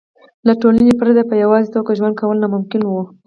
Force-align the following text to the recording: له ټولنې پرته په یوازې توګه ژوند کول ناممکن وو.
له 0.47 0.53
ټولنې 0.61 0.93
پرته 0.99 1.21
په 1.29 1.35
یوازې 1.43 1.73
توګه 1.75 1.97
ژوند 1.97 2.15
کول 2.21 2.37
ناممکن 2.43 2.81
وو. 2.85 3.03